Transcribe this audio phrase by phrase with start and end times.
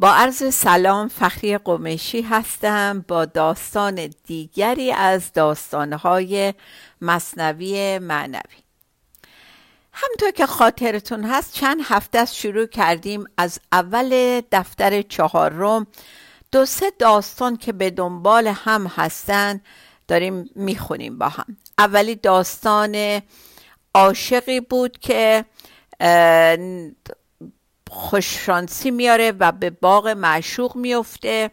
[0.00, 6.54] با عرض سلام فخری قمیشی هستم با داستان دیگری از داستانهای
[7.00, 8.62] مصنوی معنوی.
[9.92, 15.86] همطور که خاطرتون هست چند هفته از شروع کردیم از اول دفتر چهارم.
[16.52, 19.60] دو سه داستان که به دنبال هم هستن
[20.08, 21.56] داریم می‌خونیم با هم.
[21.78, 23.22] اولی داستان
[23.94, 25.44] عاشقی بود که
[27.90, 31.50] خوششانسی میاره و به باغ معشوق میفته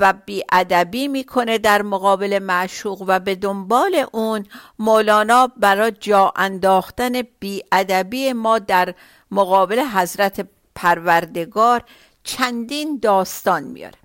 [0.00, 4.46] و بیادبی می‌کنه در مقابل معشوق و به دنبال اون
[4.78, 8.94] مولانا برای جا انداختن بیادبی ما در
[9.30, 11.84] مقابل حضرت پروردگار
[12.24, 13.98] چندین داستان میاره.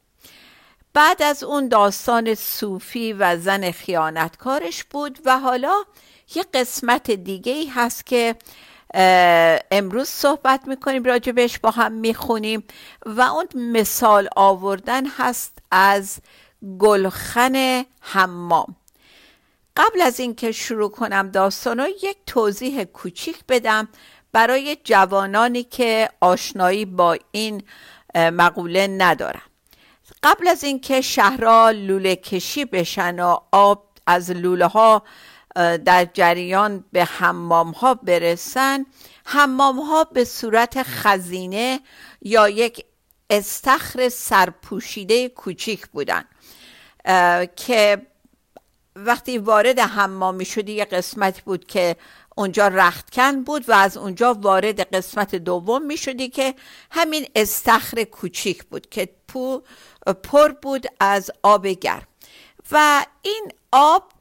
[0.93, 5.83] بعد از اون داستان صوفی و زن خیانتکارش بود و حالا
[6.35, 8.35] یه قسمت دیگه ای هست که
[9.71, 12.63] امروز صحبت می‌کنیم راجبش با هم می‌خونیم
[13.05, 16.17] و اون مثال آوردن هست از
[16.79, 18.75] گلخن حمام.
[19.77, 23.87] قبل از اینکه شروع کنم داستانو یک توضیح کوچیک بدم
[24.31, 27.63] برای جوانانی که آشنایی با این
[28.15, 29.41] مقوله ندارن.
[30.23, 35.03] قبل از اینکه شهرها لوله کشی بشن و آب از لوله ها
[35.55, 38.85] در جریان به حمام ها برسن.
[39.25, 41.79] حمام ها به صورت خزینه
[42.21, 42.85] یا یک
[43.29, 46.23] استخر سرپوشیده کوچیک بودن
[47.55, 48.01] که
[48.95, 51.95] وقتی وارد حمام می شدی یه قسمت بود که
[52.35, 56.55] اونجا رختکن بود و از اونجا وارد قسمت دوم می شدی که
[56.91, 59.09] همین استخر کوچیک بود که
[60.23, 62.07] پر بود از آب گرم.
[62.71, 64.11] و این آب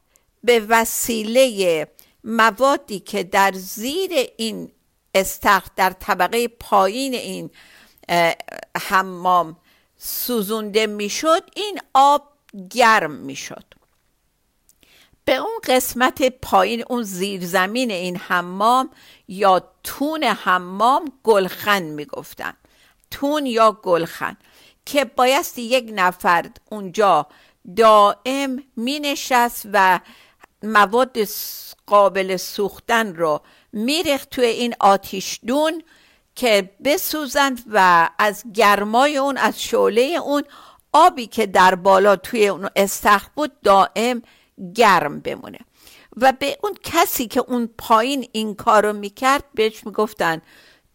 [0.48, 1.88] به وسیله
[2.24, 4.72] موادی که در زیر این
[5.14, 7.50] استخر در طبقه پایین این
[8.80, 9.56] حمام
[9.98, 12.28] سوزونده می‌شد این آب
[12.70, 13.64] گرم می‌شد.
[15.24, 18.90] به اون قسمت پایین اون زیرزمین این حمام
[19.28, 22.54] یا تون حمام گلخن می‌گفتن.
[23.10, 24.36] تون یا گلخن
[24.86, 27.26] که بایستی یک نفر اونجا
[27.76, 30.00] دائم می نشست و
[30.62, 31.16] مواد
[31.86, 33.40] قابل سوختن رو
[33.72, 35.82] میریخت توی این آتیشدون
[36.34, 40.42] که بسوزند و از گرمای اون از شعله اون
[40.92, 44.22] آبی که در بالا توی اون استخ بود دائم
[44.74, 45.58] گرم بمونه.
[46.16, 50.42] و به اون کسی که اون پایین این کارو می‌کرد بهش می‌گفتن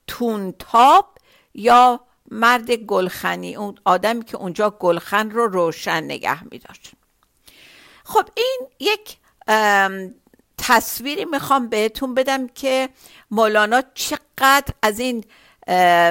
[0.07, 1.17] تونتاب
[1.53, 1.99] یا
[2.31, 3.55] مرد گلخنی.
[3.55, 6.91] اون آدمی که اونجا گلخن رو روشن نگه میداشت.
[8.03, 9.17] خب این یک
[10.57, 12.89] تصویری می‌خوام بهتون بدم که
[13.31, 15.23] مولانا چقدر از این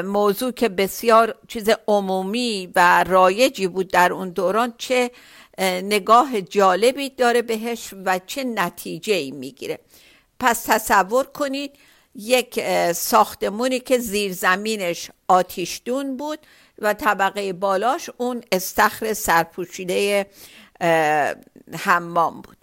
[0.04, 5.10] موضوع که بسیار چیز عمومی و رایجی بود در اون دوران چه
[5.59, 9.78] نگاه جالبی داره بهش و چه نتیجه ای می‌گیره.
[10.41, 11.72] پس تصور کنید
[12.15, 12.60] یک
[12.92, 16.38] ساختمونی که زیر زمینش آتیشدون بود
[16.78, 20.26] و طبقه بالاش اون استخر سرپوشیده
[21.78, 22.62] حمام بود.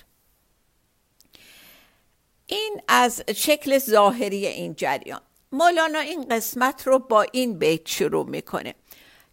[2.49, 5.21] این از شکل ظاهری این جریان.
[5.51, 8.75] مولانا این قسمت رو با این بیت شروع می‌کنه.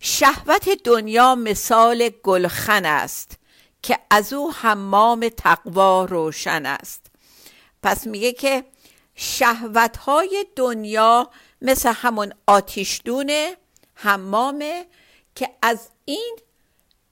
[0.01, 3.39] شهوت دنیا مثال گلخن است
[3.83, 7.07] که از او حمام تقوا روشن است.
[7.83, 8.65] پس میگه که
[9.15, 11.31] شهوت های دنیا
[11.63, 13.33] مثل همون آتیشدون
[13.95, 14.87] حمامه
[15.35, 16.37] که از این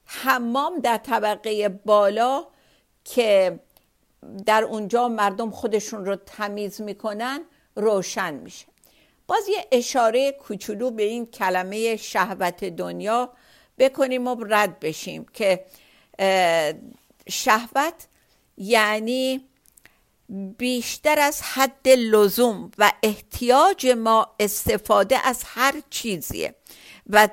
[0.05, 2.47] حمام در طبقه بالا
[3.05, 3.61] که
[4.47, 7.41] در اونجا مردم خودشون رو تمیز می‌کنن
[7.77, 8.67] روشن میشه.
[9.27, 13.33] باز یه اشاره کوچولو به این کلمه شهوت دنیا
[13.79, 15.65] بکنیم و رد بشیم که
[17.29, 18.07] شهوت
[18.57, 19.49] یعنی
[20.59, 26.55] بیشتر از حد لزوم و احتیاج ما استفاده از هر چیزیه
[27.11, 27.29] و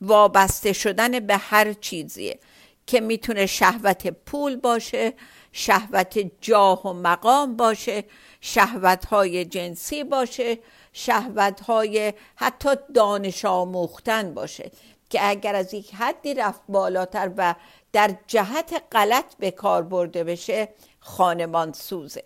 [0.00, 2.38] وابسته شدن به هر چیزیه
[2.86, 5.12] که می‌تونه شهوت پول باشه
[5.52, 8.04] شهوت جاه و مقام باشه
[8.40, 10.58] شهوت های جنسی باشه
[10.92, 14.70] شهوت های حتی دانش آموختن باشه
[15.10, 17.54] که اگر از یک حدی رفت بالاتر و
[17.92, 20.68] در جهت غلط به کار برده بشه
[21.00, 22.24] خانمان سوزه.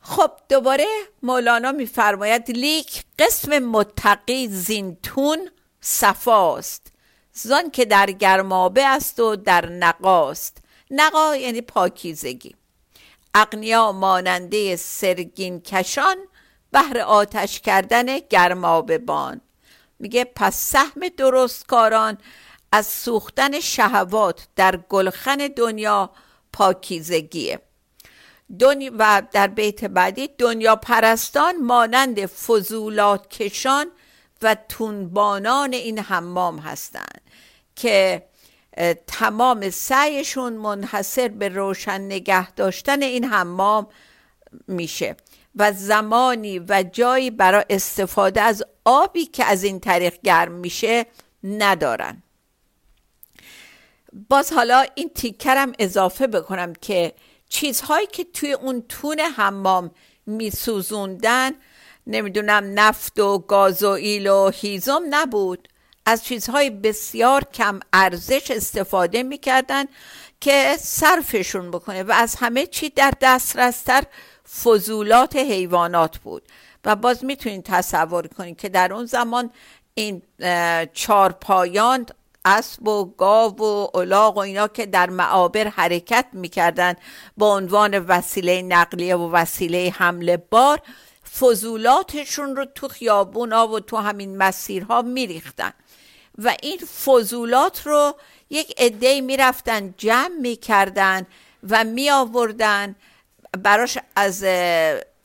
[0.00, 0.86] خب دوباره
[1.22, 5.50] مولانا میفرماید لیک قسم متقی زینتون
[5.80, 6.92] صفاست.
[7.32, 10.56] زان که در گرمابه است و در نقاست.
[10.90, 12.56] نقا یعنی پاکیزگی.
[13.34, 16.16] اقنیا ماننده سرگین کشان
[16.72, 19.40] بهر آتش کردن گرمابه بان.
[19.98, 22.18] میگه پس سهم درستکاران
[22.72, 26.10] از سوختن شهوات در گلخن دنیا
[26.52, 27.60] پاکیزگیه.
[28.58, 33.86] دنیا و در بیت بعدی دنیا پرستان مانند فضولات کشان
[34.42, 37.20] و تونبانان این حمام هستند
[37.76, 38.27] که
[39.06, 43.88] تمام سعیشون منحصر به روشن نگه داشتن این حمام
[44.66, 45.16] میشه
[45.56, 51.06] و زمانی و جایی برای استفاده از آبی که از این طریق گرم میشه
[51.44, 52.22] ندارن.
[54.28, 57.12] باز حالا این تیکرم اضافه بکنم که
[57.48, 59.90] چیزهایی که توی اون تون حمام
[60.26, 61.52] میسوزوندن
[62.06, 65.68] نمی‌دونم نفت و گازوئیل و هیزم نبود.
[66.08, 69.84] از چیزهای بسیار کم ارزش استفاده می‌کردن
[70.40, 74.02] که صرفشون بکنه و از همه چی در دسترستر
[74.64, 76.42] فضولات حیوانات بود.
[76.84, 79.50] و باز می‌تونید تصور کنید که در اون زمان
[79.94, 80.22] این
[80.92, 82.06] چارپایان
[82.44, 86.94] اسب و گاو و الاغ و اینا که در معابر حرکت می‌کردن
[87.36, 90.80] با عنوان وسیله نقلیه و وسیله حمل بار
[91.40, 95.72] فضولاتشون رو تو خیابونا و تو همین مسیرها میریختن.
[96.38, 98.14] و این فضولات رو
[98.50, 101.26] یک عده می‌رفتن جمع می‌کردن
[101.70, 102.96] و می آوردن
[103.62, 104.44] براش از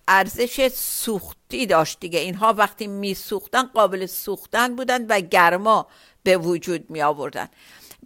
[0.08, 2.20] ارزش سوختی داشت دیگه.
[2.20, 5.88] اینها وقتی میسوختن قابل سوختن بودن و گرما
[6.24, 7.50] به وجود می آوردن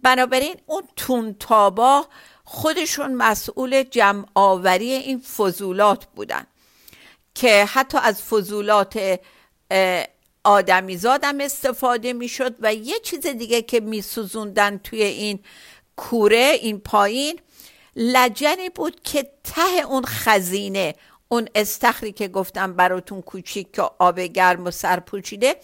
[0.02, 2.06] بنابراین اون تونتابا
[2.44, 6.46] خودشون مسئول جمع آوری این فضولات بودن
[7.34, 9.20] که حتی از فضولات
[10.44, 15.38] آدمیزادم استفاده می‌شد و یه چیز دیگه که میسوزوندن توی این
[15.96, 17.40] کوره این پایین
[17.96, 20.94] لجنی بود که ته اون خزینه
[21.28, 25.56] اون استخری که گفتم براتون کوچیک که آب گرم و سرپوچیده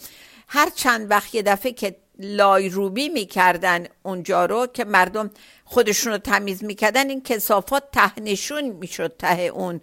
[0.48, 5.30] هر چند وقت یه دفعه که لای روبی می‌کردن اونجا رو که مردم
[5.64, 9.80] خودشون رو تمیز می‌کردن این کسافات تهنشون می‌شد ته اون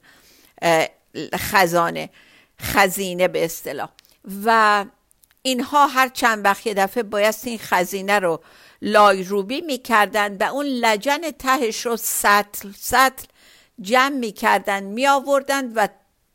[1.35, 2.09] خزانه
[2.61, 3.89] خزینه به اصطلاح.
[4.45, 4.85] و
[5.41, 8.41] اینها هر چند وقت یه دفعه بایست این خزینه رو
[8.81, 13.25] لای روبی می‌کردن و اون لجن تهش رو سطل سطل
[13.81, 15.87] جمع می‌کردن می آوردن و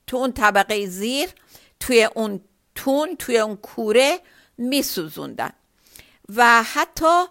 [0.07, 1.29] تو اون طبقه زیر
[1.81, 2.41] توی اون
[2.75, 4.21] تون توی اون کوره
[4.59, 5.53] میسوزوندن.
[6.35, 7.25] و حتی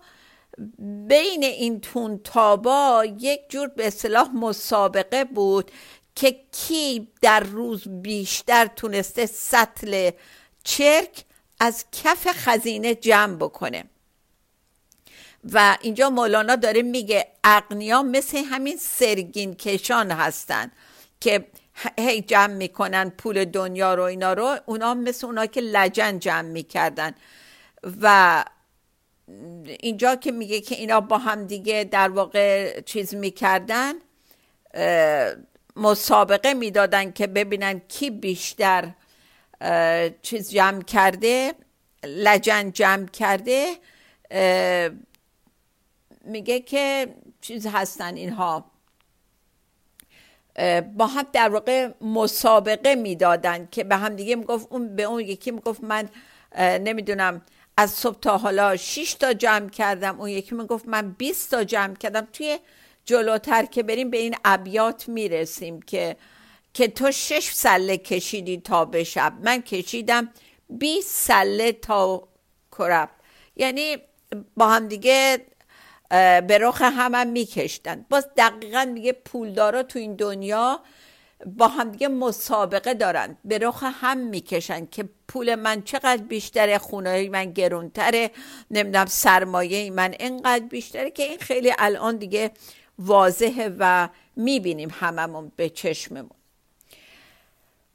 [1.07, 5.71] بین این تون تابا یک جور به اصطلاح مسابقه بود
[6.15, 10.11] که کی در روز بیشتر تونسته سطل
[10.65, 11.25] چرک
[11.59, 13.83] از کف خزینه جمع بکنه.
[15.53, 20.71] و اینجا مولانا داره میگه اقنیا مثل همین سرگین کشان هستن
[21.19, 21.45] که
[22.00, 24.57] هی جمع می‌کنن پول دنیا رو اینا رو.
[24.65, 27.15] اونا مثل اونا که لجن جمع می‌کردن.
[28.01, 28.45] و
[29.79, 33.93] اینجا که میگه که اینا با هم دیگه در واقع چیز می‌کردن
[35.75, 38.91] مسابقه می‌دادن که ببینن کی بیشتر
[40.21, 41.53] چیز جمع کرده
[42.03, 43.75] لجن جمع کرده
[46.25, 48.71] میگه که چیز هستن اینها.
[50.95, 55.51] با هم در واقع مسابقه می‌دادن که به هم دیگه می‌گفت اون به اون یکی
[55.51, 56.09] می‌گفت من
[56.59, 57.41] نمی‌دونم
[57.77, 60.19] از صبح تا حالا 6 تا جمع کردم.
[60.19, 62.27] اون یکی می‌گفت من 20 تا جمع کردم.
[62.33, 62.59] توی
[63.05, 66.17] جلوتر که بریم به این ابیات می‌رسیم که
[66.75, 69.34] که تو شش سله کشیدی تا به شب.
[69.44, 70.29] من کشیدم
[70.70, 72.27] 20 سله تا
[72.77, 73.10] کرب
[73.55, 73.98] یعنی
[74.58, 75.46] با هم دیگه
[76.48, 78.05] به رخ هم, هم میکشتن.
[78.10, 80.79] باز دقیقا میگه پولدارا تو این دنیا
[81.46, 83.38] با هم دیگه مسابقه دارن.
[83.46, 88.32] به رخ هم می‌کشن که پول من چقدر بیشتره خونه من گرونتره
[88.72, 92.51] نمی‌دونم سرمایه من اینقدر بیشتره که این خیلی الان دیگه
[93.00, 96.29] واضحه و می‌بینیم هممون به چشممون.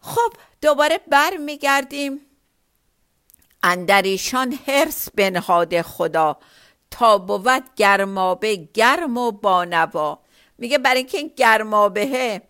[0.00, 2.20] خب دوباره بر میگردیم
[3.62, 6.38] اندریشان هرس بنهاد خدا.
[6.90, 10.18] تا بود گرمابه گرم و بانوا.
[10.58, 12.42] میگه برای اینکه این گرمابه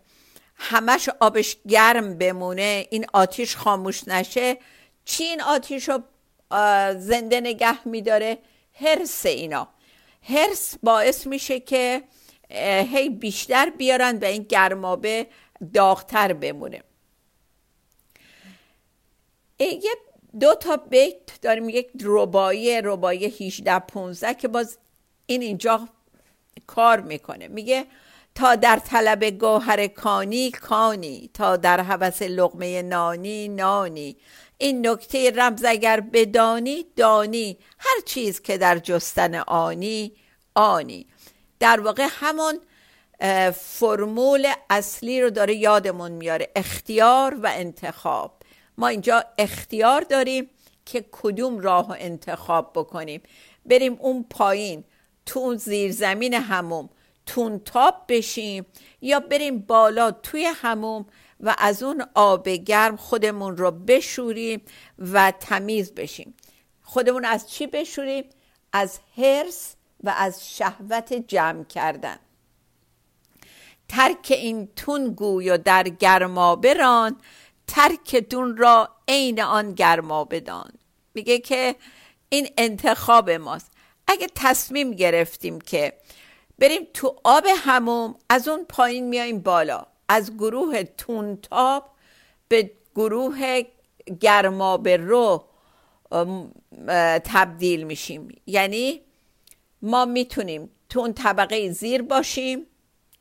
[0.55, 4.57] همش آبش گرم بمونه این آتیش خاموش نشه.
[5.05, 6.03] چی این آتیش رو
[6.97, 8.37] زنده نگه میداره؟
[8.73, 9.67] هرس اینا.
[10.23, 12.03] هرس باعث میشه که
[12.91, 15.27] هی بیشتر بیارن و این گرمابه
[15.73, 16.83] داغتر بمونه.
[19.65, 19.91] یه
[20.39, 24.77] دو تا بیت داریم یک ربایی ربایی 18 15 که باز
[25.25, 25.89] این اینجا
[26.67, 27.47] کار می‌کنه.
[27.47, 27.85] میگه
[28.35, 34.17] تا در طلب گوهر کانی کانی تا در حوس لغمه نانی نانی.
[34.57, 40.13] این نکته رمز اگر بدانی دانی هر چیز که در جستن آنی
[40.55, 41.07] آنی.
[41.59, 42.59] در واقع همون
[43.53, 48.40] فرمول اصلی رو داره یادمون میاره اختیار و انتخاب.
[48.77, 50.49] ما اینجا اختیار داریم
[50.85, 53.21] که کدوم راه رو انتخاب بکنیم.
[53.65, 54.83] بریم اون پایین
[55.25, 56.89] تو اون زیرزمین هموم
[57.65, 58.65] تاب بشیم
[59.01, 61.05] یا بریم بالا توی هموم
[61.39, 64.61] و از اون آب گرم خودمون رو بشوریم
[64.99, 66.33] و تمیز بشیم.
[66.81, 68.23] خودمون از چی بشوریم؟
[68.73, 72.19] از حرس و از شهوت جمع کردن.
[73.89, 77.17] ترک این تون گوی و در گرما بران
[77.71, 80.71] ترک دون را عین آن گرما بدان.
[81.13, 81.75] میگه که
[82.29, 83.71] این انتخاب ماست.
[84.07, 85.93] اگه تصمیم گرفتیم که
[86.59, 89.85] بریم تو آب هموم از اون پایین میایم بالا.
[90.09, 91.89] از گروه تونتاب
[92.47, 93.61] به گروه
[94.19, 95.43] گرمابه رو
[97.23, 98.41] تبدیل میشیم.
[98.47, 99.01] یعنی
[99.81, 102.67] ما می‌تونیم تو اون طبقه زیر باشیم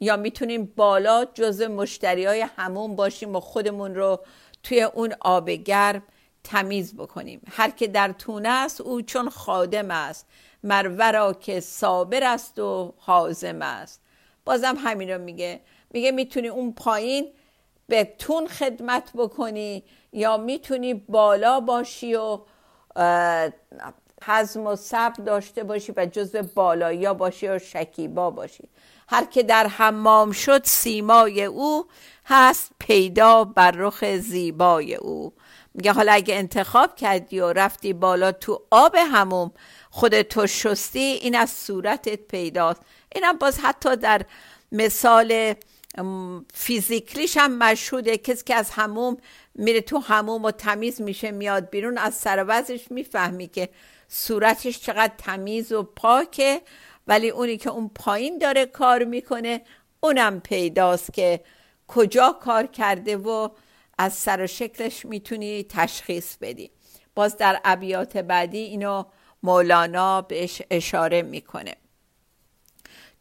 [0.00, 4.20] یا می‌تونیم بالا جز مشتری های همون باشیم و خودمون رو
[4.62, 6.02] توی اون آب گرم
[6.44, 7.40] تمیز بکنیم.
[7.50, 10.26] هر که در تونه است او چون خادم است.
[10.62, 14.00] مرورا که صابر است و حازم است.
[14.44, 15.60] بازم همین رو میگه.
[15.90, 17.32] میگه می‌تونی اون پایین
[17.86, 22.38] به تون خدمت بکنی یا می‌تونی بالا باشی و
[24.24, 28.68] حزم و صبر داشته باشی و جزو بالایی باشی و شکیبا باشی.
[29.08, 31.86] هر که در حمام شد سیمای او
[32.24, 35.32] هست پیدا بر رخ زیبای او.
[35.74, 39.52] میگه حالا اگه انتخاب کردی و رفتی بالا تو آب هموم
[39.90, 42.80] خودتو شستی این از صورتت پیداست.
[43.14, 44.22] اینم باز حتی در
[44.72, 45.54] مثال
[46.54, 48.18] فیزیکلیش هم مشهوده.
[48.18, 49.16] کسی که از هموم
[49.54, 53.68] میره تو هموم و تمیز میشه میاد بیرون از سر می‌فهمی که
[54.12, 56.60] صورتش چقدر تمیز و پاکه
[57.06, 59.62] ولی اونی که اون پایین داره کار می‌کنه
[60.00, 61.40] اونم پیداست که
[61.88, 63.48] کجا کار کرده و
[63.98, 66.70] از سر و شکلش می‌تونی تشخیص بدی.
[67.14, 69.04] باز در ابیات بعدی اینو
[69.42, 71.74] مولانا بهش اشاره می‌کنه.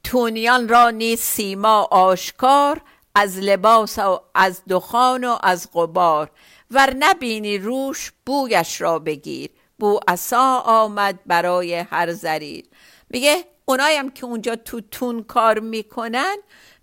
[0.03, 2.81] تونیان را نیست سیما آشکار
[3.15, 6.31] از لباس و از دخان و از غبار
[6.71, 9.49] ور نبینی روش بویش را بگیر.
[9.79, 12.65] بو اصا آمد برای هر زریر
[13.09, 16.35] میگه اونایم که اونجا تو تون کار می‌کنن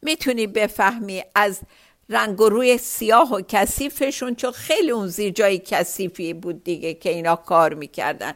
[0.03, 1.61] می‌تونی بفهمی از
[2.09, 7.11] رنگ و روی سیاه و کثیفشون چون خیلی اون زیر جای کثیفی بود دیگه که
[7.11, 8.33] اینا کار می‌کردن.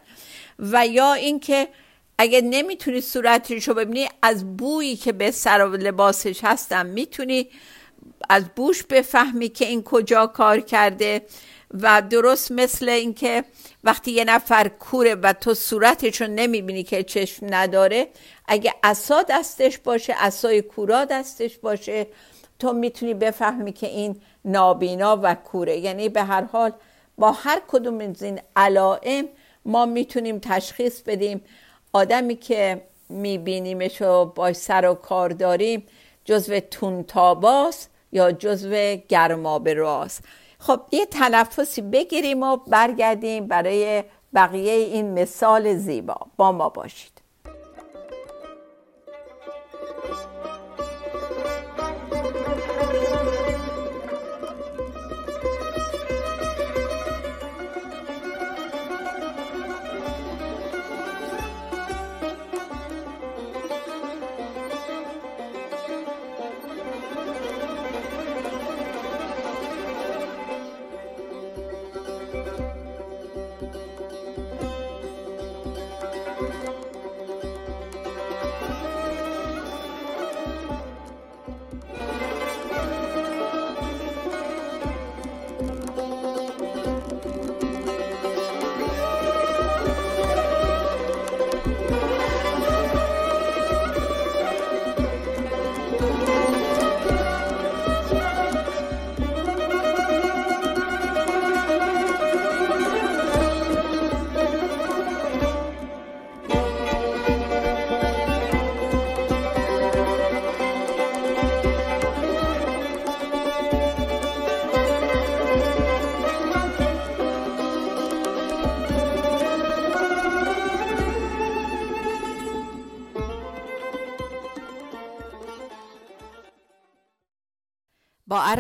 [0.59, 1.69] و یا اینکه
[2.19, 7.49] اگه نمی‌تونی صورتش رو ببینی از بویی که به سر و لباسش هستن می‌تونی
[8.29, 11.23] از بوش بفهمی که این کجا کار کرده.
[11.75, 13.45] و درست مثل اینکه
[13.85, 18.09] وقتی یه نفر کوره و تو صورتش رو نمی‌بینی که چشم نداره
[18.49, 22.07] اگه اسا دستش باشه اسای کورا دستش باشه
[22.59, 25.79] تو می‌تونی بفهمی که این نابینا و کوره.
[25.79, 26.73] یعنی به هر حال
[27.19, 29.29] با هر کدوم از این علائم
[29.65, 31.41] ما می‌تونیم تشخیص بدیم
[31.93, 35.87] آدمی که میبینیمش و با سر و کار داریم
[36.25, 40.25] جزو تونتاباس یا جزو گرمابراست.
[40.61, 46.17] خب یه تنفسی بگیریم و برگردیم برای بقیه این مثال زیبا.
[46.37, 47.20] با ما باشید.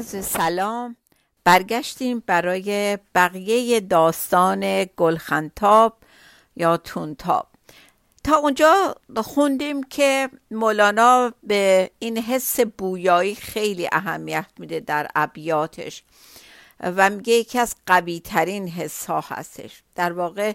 [0.00, 0.96] عرض سلام.
[1.44, 5.96] برگشتیم برای بقیه داستان گلخنتاب
[6.56, 7.46] یا تونتاب.
[8.24, 16.02] تا اونجا خوندیم که مولانا به این حس بویایی خیلی اهمیت میده در ابیاتش
[16.80, 19.82] و میگه یکی از قوی ترین حس ها هستش.
[19.94, 20.52] در واقع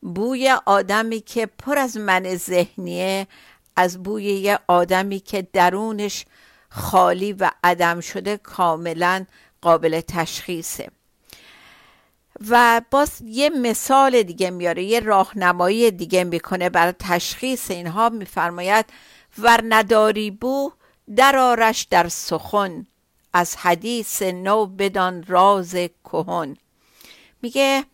[0.00, 3.26] بوی آدمی که پر از من ذهنیه
[3.76, 6.24] از بوی یه آدمی که درونش
[6.76, 9.24] خالی و عدم شده کاملا
[9.62, 10.88] قابل تشخیصه.
[12.48, 18.08] و باز یه مثال دیگه میاره یه راهنمایی دیگه می‌کنه برای تشخیص اینها.
[18.08, 18.86] میفرماید
[19.38, 20.72] ور نداری بو
[21.16, 22.86] در آرش در سخن
[23.32, 26.56] از حدیث نو بدان راز کهن.
[27.42, 27.84] میگه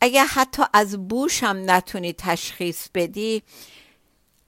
[0.00, 3.42] اگه حتی از بوش هم نتونی تشخیص بدی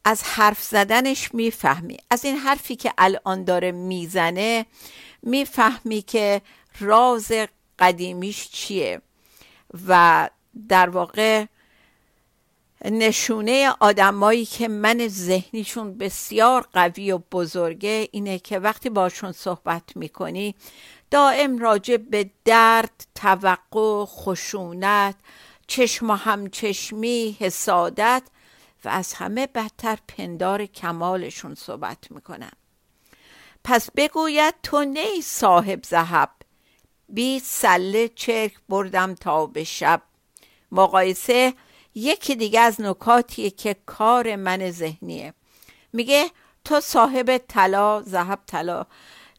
[0.08, 1.96] از حرف زدنش می‌فهمی.
[2.10, 4.66] از این حرفی که الان داره می‌زنه
[5.22, 6.42] می‌فهمی که
[6.80, 7.32] راز
[7.78, 9.00] قدیمیش چیه
[9.88, 10.30] و
[10.68, 11.44] در واقع
[12.84, 20.54] نشونه آدمایی که من ذهنیشون بسیار قوی و بزرگه اینه که وقتی باشون صحبت می‌کنی
[21.10, 25.14] دائم راجع به درد، توقع، خشونت،
[25.66, 28.22] چشم و همچشمی، حسادت
[28.86, 32.52] و از همه بدتر پندار کمالشون صحبت می‌کنن
[33.64, 36.30] پس بگوید تو نی صاحب زهب.
[37.08, 40.02] بی سله چرک بردم تا به شب.
[40.72, 41.54] مقایسه
[41.94, 45.34] یکی دیگه از نکاتیه که کار من ذهنیه.
[45.92, 46.30] میگه
[46.64, 48.86] تو صاحب طلا زهب طلا.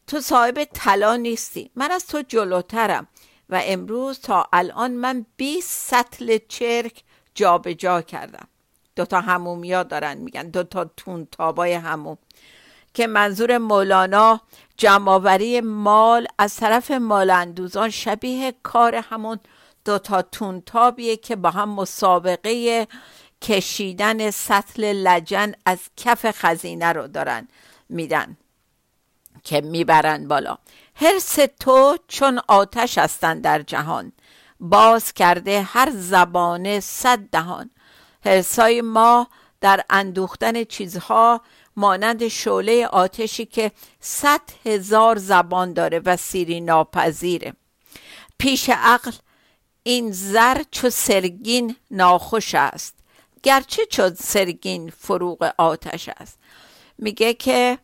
[0.08, 1.72] تو صاحب طلا نیستی.
[1.76, 3.08] من از تو جلوترم.
[3.50, 7.04] و امروز تا الان من 20 سطل چرک
[7.36, 8.48] جابجا جا کردم.
[8.98, 12.18] دوتا همومیا دارن میگن دوتا تون تابای هموم.
[12.94, 14.42] که منظور مولانا
[14.78, 19.40] جمعآوری مال از طرف مال اندوزان شبیه کار همون
[19.86, 22.88] دوتا تونتابیه که با هم مسابقه
[23.42, 27.48] کشیدن سطل لجن از کف خزینه رو دارن
[27.90, 28.38] میدن
[29.44, 30.58] که می‌برن بالا.
[30.94, 34.12] حرس تو چون آتش هستن در جهان.
[34.60, 37.70] باز کرده هر زبانه صد دهان.
[38.28, 39.28] حرسای ما
[39.62, 41.42] در اندوختن چیزها
[41.76, 47.54] مانند شعله آتشی که صد هزار زبان داره و سیری ناپذیره.
[48.38, 49.12] پیش عقل
[49.84, 52.96] این زر چو سرگین ناخوش است.
[53.44, 56.40] گرچه چو سرگین فروغ آتش است.
[56.98, 57.78] میگه که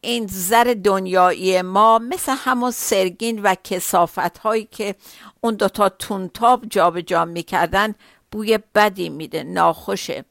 [0.00, 4.94] این زر دنیایی ما مثل همون سرگین و کسافت هایی که
[5.40, 7.94] اون دوتا تونتاب جابجا می‌کردن
[8.30, 10.24] بوی بدی میده ناخوشه.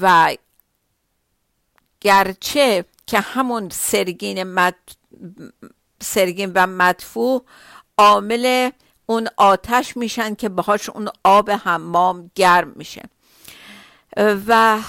[0.00, 0.36] و
[2.00, 4.74] گرچه که همون سرگین, مد...
[6.00, 7.44] سرگین و مدفوع
[7.98, 8.70] عامل
[9.06, 13.02] اون آتش میشن که باهاش اون آب حمام گرم میشه.
[14.46, 14.80] و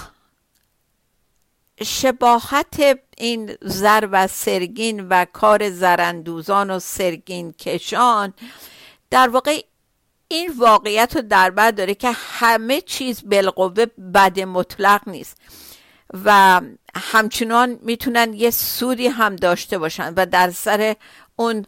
[1.84, 8.34] شباهت این زر و سرگین و کار زرندوزان و سرگین کشان
[9.10, 9.62] در واقع
[10.28, 15.36] این واقعیت رو در بر داره که همه چیز بالقوه بد مطلق نیست.
[16.24, 16.60] و
[16.96, 20.96] همچنان می‌تونن یه سودی هم داشته باشن و در سر
[21.36, 21.66] اون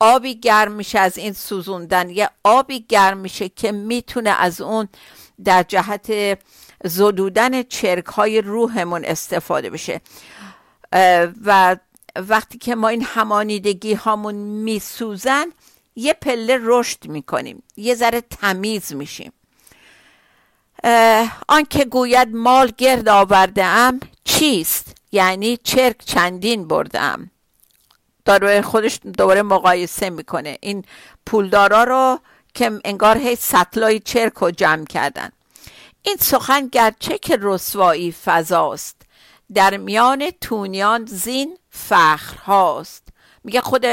[0.00, 2.10] آبی گرم میشه از این سوزوندن.
[2.10, 4.88] یه آبی گرم میشه که می‌تونه از اون
[5.44, 6.38] در جهت
[6.84, 10.00] زدودن چرک های روحمون استفاده بشه.
[11.44, 11.76] و
[12.16, 15.46] وقتی که ما این همانیدگی هامون میسوزن
[15.98, 19.32] یه پله رشد می‌کنیم یه ذره تمیز میشیم.
[21.48, 27.30] آنکه گوید مال گرد آورده ام چیست؟ یعنی چرک چندین برده ام
[28.24, 30.58] داره خودش دوباره مقایسه می‌کنه.
[30.60, 30.84] این
[31.26, 32.20] پولدارا رو
[32.54, 35.30] که انگار هی سطلای چرک رو جمع کردن.
[36.02, 39.02] این سخن گرچه که رسوایی فضاست
[39.54, 43.08] در میان تونیان زین فخر هاست.
[43.48, 43.86] میگه خود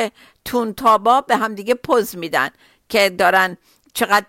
[0.45, 2.49] تونتابا به هم دیگه پوز میدن
[2.89, 3.57] که دارن
[3.93, 4.25] چقدر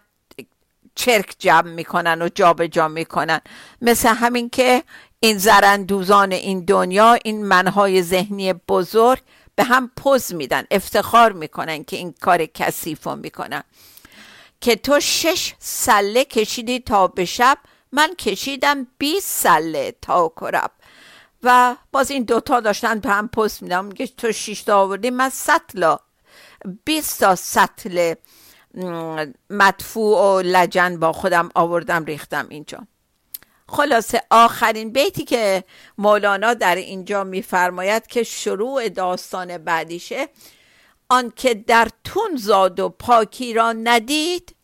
[0.95, 3.41] چرک جمع می‌کنن و جابجا جا می‌کنن.
[3.83, 4.83] مثل همین که
[5.21, 9.23] این زرندوزان این دنیا این منهای ذهنی بزرگ
[9.57, 13.63] به هم پوز میدن افتخار می‌کنن که این کار کثیف می‌کنن.
[14.61, 17.59] که تو شش سله کشیدی تا به شب
[17.93, 20.71] من کشیدم 20 سله تا کرب
[21.47, 25.29] و باز این دوتا داشتن به هم پست میدم میگه تو شیش تا آوردی من
[25.29, 25.99] سطلا
[26.85, 28.15] 20 تا سطل
[29.51, 32.87] مدفوع و لجن با خودم آوردم ریختم اینجا.
[33.69, 35.65] خلاصه آخرین بیتی که
[35.99, 40.29] مولانا در اینجا میفرماید که شروع داستان بعدیشه
[41.09, 44.57] آنکه در تون زاد و پاکی را ندید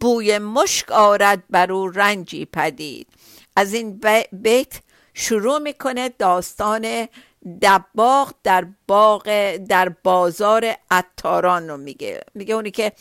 [0.00, 3.08] بوی مشک آرد بر او رنجی پدید.
[3.56, 4.00] از این
[4.32, 4.80] بیت
[5.20, 7.08] شروع می‌کنه داستان
[7.62, 12.20] دباغ در باغ در بازار عطاران رو میگه.
[12.34, 12.92] میگه اونی که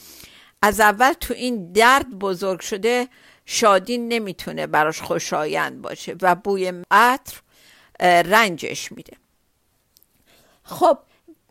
[0.62, 3.08] از اول تو این درد بزرگ شده
[3.46, 7.42] شادی نمی‌تونه براش خوشایند باشه و بوی عطر
[8.02, 9.18] رنجش میده.
[10.64, 10.98] خب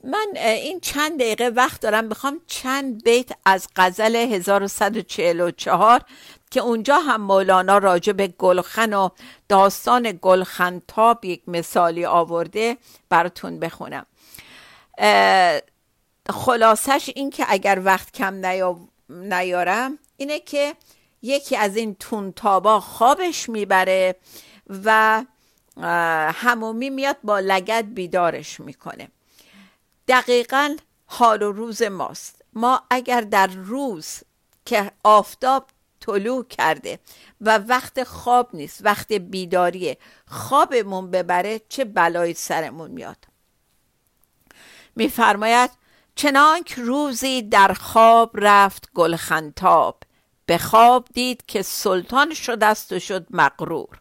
[0.04, 6.02] من این چند دقیقه وقت دارم می‌خوام چند بیت از غزل 1144
[6.50, 9.08] که اونجا هم مولانا راجع به گلخن و
[9.48, 12.76] داستان گلخن تاب یک مثالی آورده
[13.08, 14.06] براتون بخونم.
[16.30, 18.46] خلاصش این که اگر وقت کم
[19.08, 20.74] نیارم اینه که
[21.22, 24.16] یکی از این تونتابا خوابش می‌بره
[24.84, 25.24] و
[26.34, 29.08] همومی میاد با لگت بیدارش می‌کنه.
[30.08, 32.42] دقیقا حال و روز ماست.
[32.52, 34.20] ما اگر در روز
[34.64, 35.66] که آفتاب
[36.06, 36.98] طلوع کرده
[37.40, 39.98] و وقت خواب نیست وقت بیداریه.
[40.28, 43.24] خوابمون ببره چه بلایی سرمون میاد.
[44.96, 45.70] میفرماید
[46.14, 50.02] چنانک روزی در خواب رفت گلخنتاب.
[50.46, 54.00] به خواب دید که سلطان شده است و شد مغرور.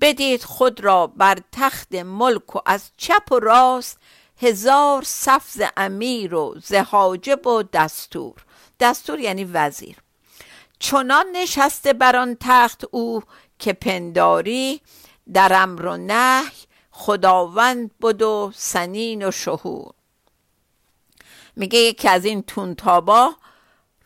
[0.00, 3.98] بدید خود را بر تخت ملک و از چپ و راست
[4.42, 8.44] هزار صفز امیر و زهاجب و دستور.
[8.80, 9.96] دستور یعنی وزیر.
[10.84, 13.22] چنان نشسته بر آن تخت او
[13.58, 14.80] که پنداری
[15.32, 16.56] در امر و نهی
[16.90, 19.92] خداوند بود و سنین و شهور.
[21.56, 23.34] میگه یکی از این تونتابا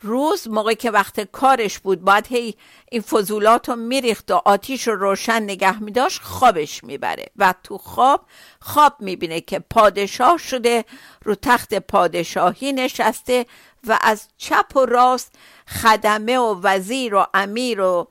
[0.01, 2.55] روز موقعی که وقت کارش بود باید هی
[2.91, 7.27] این فضولات رو میریخت و آتیش رو روشن نگه میداشت خوابش می‌بره.
[7.37, 8.27] و تو خواب
[8.61, 10.85] خواب می‌بینه که پادشاه شده
[11.25, 13.47] رو تخت پادشاهی نشسته
[13.87, 15.33] و از چپ و راست
[15.69, 18.09] خدمه و وزیر و امیر و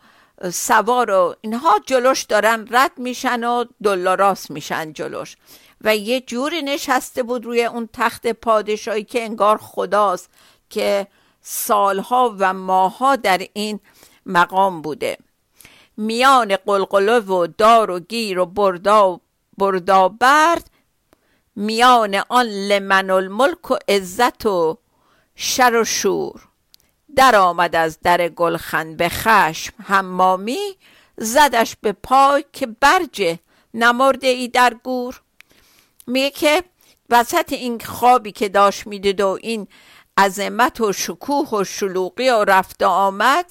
[0.51, 5.37] سوار و اینها جلوش دارن رد میشن و دلاراست میشن جلوش.
[5.81, 10.29] و یه جوری نشسته بود روی اون تخت پادشاهی که انگار خداست
[10.69, 11.07] که
[11.41, 13.79] سالها و ماها در این
[14.25, 15.17] مقام بوده.
[15.97, 19.21] میان قلقله و دار و گیر و بردا و
[19.57, 20.69] بردا برد
[21.55, 24.77] میان آن لمن الملک و عزت و
[25.35, 26.46] شر و شور.
[27.17, 29.73] در آمد از در گلخن به خشم.
[29.83, 30.75] حمامی
[31.17, 33.39] زدش به پای که برجه
[33.73, 35.21] نمرده ای در گور.
[36.07, 36.63] میگه که
[37.09, 39.67] وسط این خوابی که داشت می‌دید و این
[40.17, 43.45] عظمت و شکوه و شلوغی و رفت آمد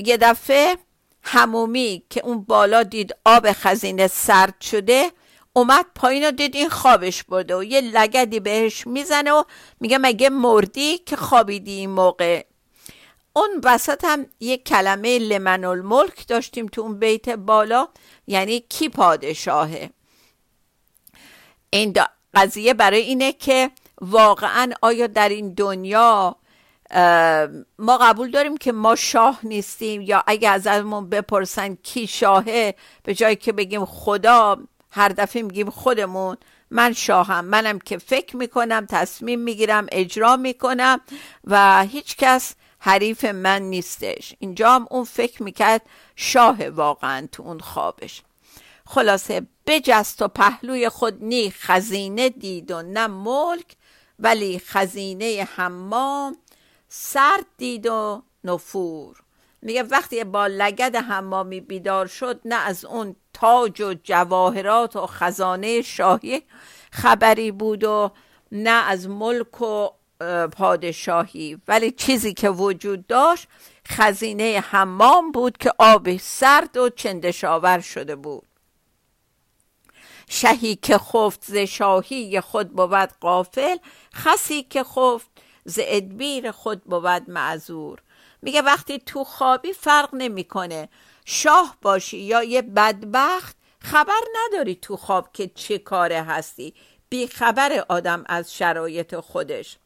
[0.00, 0.76] یه دفعه
[1.22, 5.12] همومی که اون بالا دید آب خزینه سرد شده
[5.52, 9.44] اومد پایین و دید این خوابش برده و یه لگدی بهش می‌زنه و
[9.80, 12.44] میگه مگه مردی که خوابیدی این موقع؟
[13.32, 17.88] اون وسط هم یک کلمه لمن الملک داشتیم تو اون بیت بالا
[18.26, 19.90] یعنی کی پادشاهه؟
[21.70, 21.94] این
[22.34, 26.36] قضیه برای اینه که واقعا آیا در این دنیا
[27.78, 33.14] ما قبول داریم که ما شاه نیستیم یا اگه از ازمون بپرسن کی شاهه به
[33.14, 34.58] جایی که بگیم خدا
[34.90, 36.36] هر دفعه میگیم خودمون
[36.70, 41.00] من شاهم منم که فکر می‌کنم تصمیم می‌گیرم اجرا می‌کنم
[41.44, 44.34] و هیچ کس حریف من نیستش.
[44.38, 45.82] اینجا هم اون فکر می‌کرد
[46.16, 48.22] شاه واقعا تو اون خوابش.
[48.86, 53.76] خلاصه بجست و پهلوی خود نی خزینه دید و نه ملک
[54.18, 56.36] ولی خزینه حمام
[56.88, 59.16] سرد دید و نفور.
[59.62, 65.82] میگه وقتی با لگد حمامی بیدار شد نه از اون تاج و جواهرات و خزانه
[65.82, 66.42] شاهی
[66.92, 68.10] خبری بود و
[68.52, 69.88] نه از ملک و
[70.52, 71.58] پادشاهی.
[71.68, 73.48] ولی چیزی که وجود داشت
[73.88, 78.46] خزینه حمام بود که آب سرد و چندشاور شده بود.
[80.28, 83.76] شهی که خفت ز شاهی خود بود قافل
[84.14, 85.30] خسی که خفت
[85.64, 88.02] ز ادبیر خود بود معذور.
[88.42, 90.88] میگه وقتی تو خوابی فرق نمی‌کنه.
[91.24, 96.74] شاه باشی یا یه بدبخت خبر نداری تو خواب که چه کاره هستی.
[97.08, 99.78] بی خبر آدم از شرایط خودش.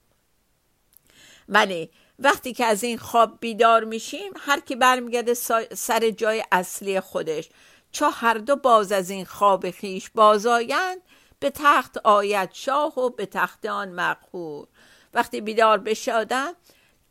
[1.49, 5.35] ولی وقتی که از این خواب بیدار میشیم هر کی برمیگرده
[5.75, 7.49] سر جای اصلی خودش.
[7.93, 11.03] چو هر دو باز از این خواب خیش بازایند
[11.41, 14.69] به تخت آید شاه و به تخت آن مقهور.
[15.15, 16.13] وقتی بیدار بشه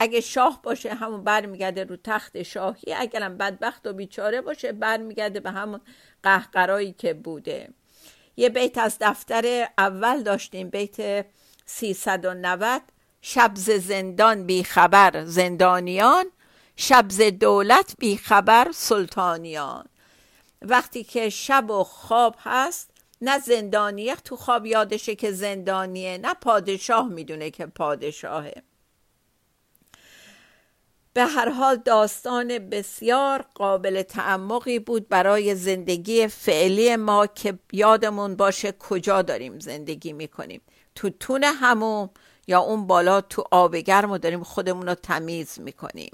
[0.04, 2.94] اگه شاه باشه همون برمیگرده رو تخت شاهی.
[2.94, 5.82] اگرم بدبخت و بیچاره باشه برمیگرده به همون
[6.24, 7.70] قهقرایی که بوده.
[8.38, 11.26] یه بیت از دفتر اول داشتیم بیت
[11.66, 12.82] 390
[13.22, 16.26] شبز زندان بی خبر زندانیان
[16.76, 19.86] شبز دولت بی خبر سلطانیان.
[20.62, 22.90] وقتی که شب و خواب هست
[23.22, 28.64] نه زندانیه تو خواب یادشه که زندانیه نه پادشاه می‌دونه که پادشاهه.
[31.14, 38.72] به هر حال داستان بسیار قابل تعمقی بود برای زندگی فعلی ما که یادمون باشه
[38.72, 40.62] کجا داریم زندگی می‌کنیم.
[40.96, 42.10] تو تون هموم
[42.48, 46.12] یا اون بالا تو آب گرم و داریم خودمون رو تمیز می‌کنیم.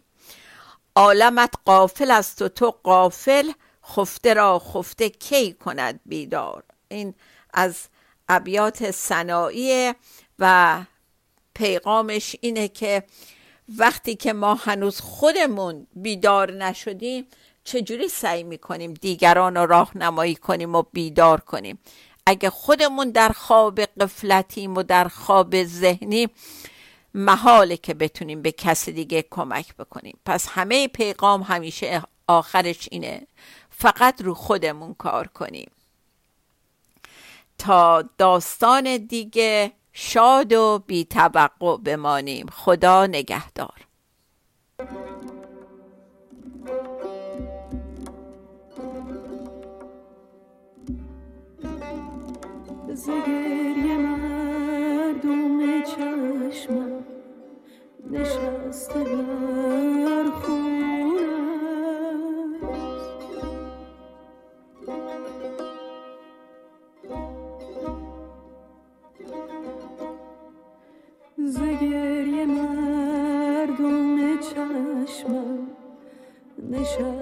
[0.95, 3.51] عالمت قافل است و تو قافل
[3.85, 7.13] خفته را خفته کی کند بیدار؟ این
[7.53, 7.75] از
[8.29, 9.93] ابیات صناعی
[10.39, 10.77] و
[11.53, 13.03] پیغامش اینه که
[13.77, 17.25] وقتی که ما هنوز خودمون بیدار نشدیم
[17.63, 21.79] چجوری سعی می‌کنیم دیگران رو راهنمایی کنیم و بیدار کنیم؟
[22.25, 26.27] اگه خودمون در خواب قفلتیم و در خواب ذهنی
[27.13, 30.17] محاله که بتونیم به کسی دیگه کمک بکنیم.
[30.25, 33.27] پس همه پیغام همیشه آخرش اینه.
[33.69, 35.71] فقط رو خودمون کار کنیم.
[37.57, 42.45] تا داستان دیگه شاد و بی توقع بمانیم.
[42.51, 43.87] خدا نگهدار.
[52.93, 57.03] زگری مردم چشمم
[58.11, 60.31] نشسته در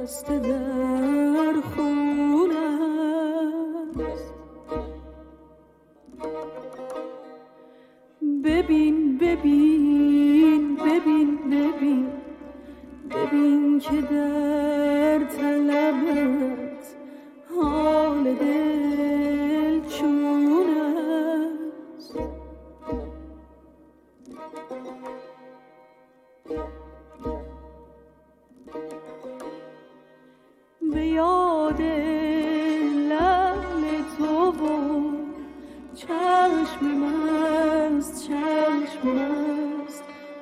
[0.08, 0.37] نشسته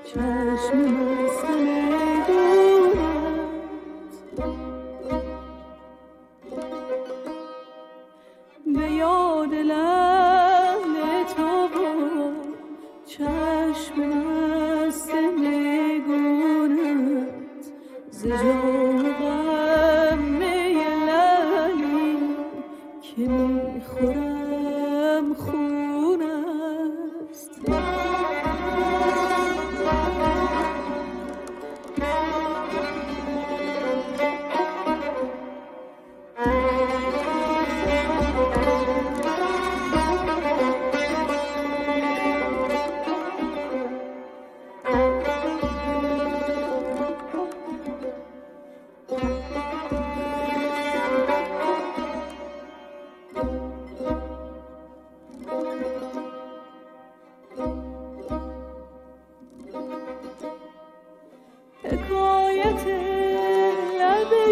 [0.05, 1.44] چشم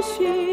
[0.03, 0.52] 许